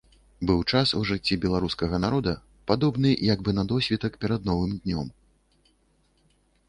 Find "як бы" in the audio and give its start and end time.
3.33-3.55